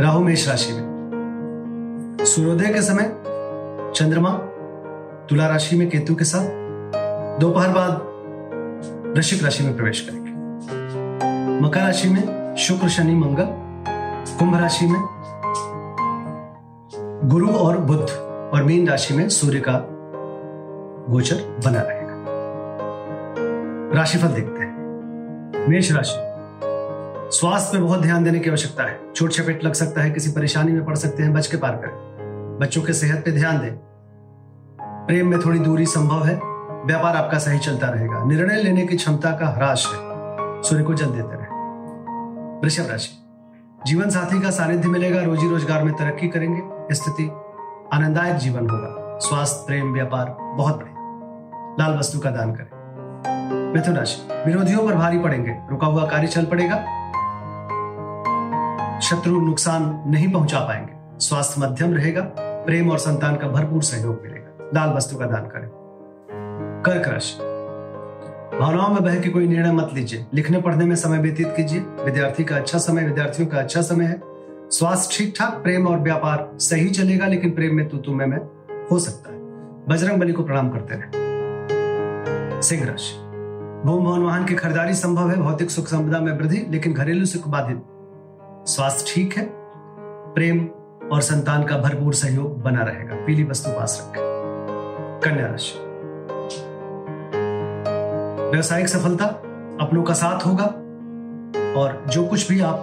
[0.00, 3.02] राहु मेष राशि में। सूर्योदय के समय
[3.94, 4.30] चंद्रमा,
[5.30, 6.46] तुला राशि में केतु के साथ,
[7.40, 7.92] दोपहर बाद
[9.14, 10.30] वृश्चिक राशि में प्रवेश करेंगे।
[11.60, 13.46] मकर राशि में शुक्र, शनि, मंगल,
[14.38, 15.00] कुंभ राशि में
[17.24, 18.10] गुरु और बुद्ध
[18.54, 19.80] और मीन राशि में सूर्य का
[21.12, 21.36] गोचर
[21.66, 22.14] बना रहेगा।
[23.98, 24.74] राशिफल देखते हैं।
[25.68, 26.33] मेष राशि
[27.34, 30.72] स्वास्थ्य पे बहुत ध्यान देने की आवश्यकता है। छोट चपेट लग सकता है, किसी परेशानी
[30.72, 33.72] में पड़ सकते हैं, बच के पार करें। बच्चों के सेहत पे ध्यान दें।
[35.06, 36.34] प्रेम में थोड़ी दूरी संभव है।
[36.86, 39.98] व्यापार आपका सही चलता रहेगा। निर्णय लेने की क्षमता का ह्रास है।
[40.62, 41.46] सूर्य को जल देते रहे।
[42.60, 43.10] वृषभ राशि।
[43.86, 47.30] जीवन साथी का सानिध्य मिलेगा। रोजी रोज़गार में तरक्की करेंगे। स्थिति
[47.92, 50.94] आनंददायक जीवन होगा। स्वास्थ्य, प्रेम, व्यापार बहुत बढ़िया।
[51.80, 52.68] लाल वस्तु का दान करें।
[53.72, 56.93] मिथुन राशि। विरोधियों पर भारी पड़ेंगे। रुका हुआ कार्य चल पड़ेगा।
[59.04, 64.70] शत्रु नुकसान नहीं पहुँचा पाएँगे। स्वास्थ्य मध्यम रहेगा प्रेम और संतान का भरपूर सहयोग मिलेगा।
[64.74, 65.68] लाल वस्तु का दान करें।
[66.86, 67.34] कर्क राशि
[68.58, 72.44] भावनाओं में बह के कोई निर्णय मत लीजिए। लिखने पढ़ने में समय व्यतीत कीजिए। विद्यार्थी
[72.44, 74.20] का अच्छा समय विद्यार्थियों का अच्छा समय है।
[74.70, 78.36] स्वास्थ्य ठीक ठाक प्रेम और व्यापार सही चलेगा लेकिन प्रेम में तू में,
[78.92, 79.38] हो सकता है।
[79.88, 83.16] बजरंग बली को प्रणाम करते रहे। सिंह राशि
[83.86, 87.48] भूम भवन वाहन की खरीदारी संभव है। भौतिक सुख संपदा में वृद्धि लेकिन घरेलू सुख
[87.48, 87.82] बाधित।
[88.66, 89.48] स्वास्थ्य ठीक है,
[90.34, 90.68] प्रेम
[91.12, 94.22] और संतान का भरपूर सहयोग बना रहेगा। पीली वस्तु पास रखें।
[95.24, 95.78] कन्या राशि।
[98.50, 99.26] व्यवसायिक सफलता
[99.80, 100.64] अपनों का साथ होगा
[101.80, 102.76] और जो कुछ भी आप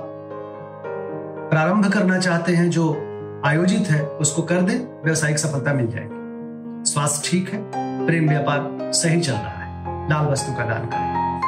[1.51, 2.93] प्रारंभ करना चाहते हैं, जो
[3.45, 6.09] आयोजित है, उसको कर दें, व्यवसायिक सफलता मिल जाएगी।
[6.91, 7.71] स्वास्थ्य ठीक है,
[8.05, 11.41] प्रेम व्यापार सही चल रहा है। लाल वस्तु का दान करें।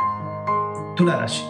[0.98, 1.44] तुला राशि।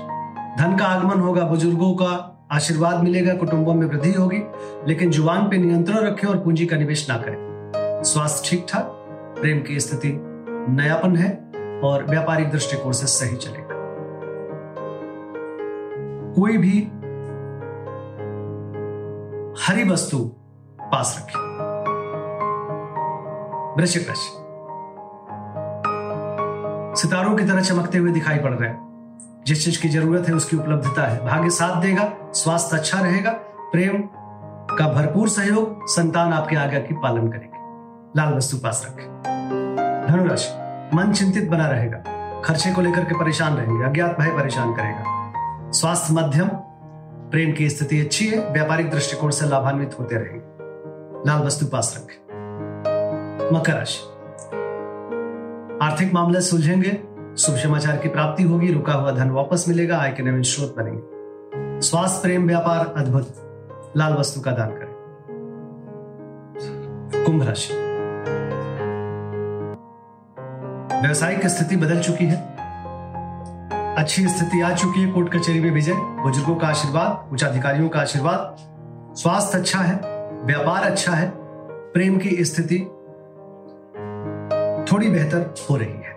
[0.63, 4.43] धन का आगमन होगा, बुज़ुर्गों का आशीर्वाद मिलेगा, कुटुंबों में वृद्धि होगी,
[4.87, 7.35] लेकिन ज़ुबान पे नियंत्रण रखें और पूंजी का निवेश ना करें।
[8.03, 8.83] स्वास्थ्य ठीक ठाक,
[9.41, 10.19] प्रेम की स्थिति
[10.69, 11.51] नयापन है
[11.83, 13.67] और व्यापारिक दृष्टिकोण से सही चलेगा।
[16.35, 16.79] कोई भी
[19.63, 20.17] हरी वस्तु
[20.81, 21.39] पास रखें।
[23.77, 24.31] वृश्चिक राशि।
[27.01, 28.92] सितारों की तरह चमकते हुए दिखाई पड़ रहे हैं।
[29.47, 33.31] जिस चीज़ की ज़रूरत है उसकी उपलब्धता है। भाग्य साथ देगा, स्वास्थ्य अच्छा रहेगा,
[33.71, 34.01] प्रेम
[34.77, 37.57] का भरपूर सहयोग संतान आपके आज्ञा की पालन करेंगे।
[38.21, 39.21] लाल वस्तु पास रखें।
[40.07, 40.49] धनुराशि,
[40.95, 42.03] मन चिंतित बना रहेगा।
[42.41, 45.03] खर्चे को लेकर के परेशान रहेंगे, अज्ञात भय परेशान करेगा।
[45.71, 46.47] स्वास्थ्य मध्यम,
[47.31, 50.53] प्रेम की स्थिति अच्छी है, व्यापारिक दृष्टिकोण से लाभान्वित होते रहेंगे।
[51.29, 52.23] लाल वस्तु पास रखें।
[53.55, 53.99] मकर राशि,
[55.85, 60.23] आर्थिक मामले सुलझेंगे शुभ समाचार की प्राप्ति होगी। रुका हुआ धन वापस मिलेगा। आय के
[60.23, 61.01] नवीन स्रोत बनेंगे।
[61.81, 63.35] स्वास्थ्य, प्रेम, व्यापार, अद्भुत।
[63.97, 64.93] लाल वस्तु का दान करें।
[67.25, 67.73] कुंभ राशि।
[71.01, 72.55] व्यवसायिक स्थिति बदल चुकी है।
[73.95, 77.99] अच्छी स्थिति आ चुकी है। कोर्ट कचहरी में विजय। बुज़ुर्गों का आशीर्वाद उच्च अधिकारियों का
[77.99, 78.57] आशीर्वाद।
[79.15, 79.95] स्वास्थ्य अच्छा है।
[80.43, 81.31] व्यापार अच्छा है।
[81.93, 82.79] प्रेम की स्थिति
[84.91, 86.12] थोड़ी बेहतर हो रही है।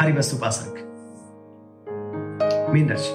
[0.00, 0.74] हरी बस उपासक
[2.74, 3.12] मीन राशि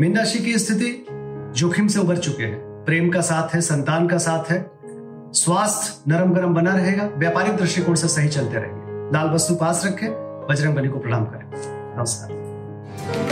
[0.00, 1.06] मीन राशि की स्थिति
[1.56, 4.70] जोखिम से उभर चुके हैं। प्रेम का साथ है, संतान का साथ है।
[5.32, 10.10] स्वास्थ्य नरम गरम बना रहेगा। व्यापारिक दृष्टिकोण से सही चलते रहेंगे लाल वस्तु पास रखें
[10.50, 11.50] बजरंग बली को प्रणाम करें।
[11.98, 13.31] नमस्कार।